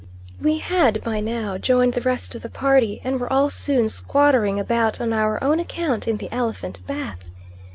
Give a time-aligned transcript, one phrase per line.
[0.41, 4.59] We had by now joined the rest of the party, and were all soon squattering
[4.59, 7.25] about on our own account in the elephant bath.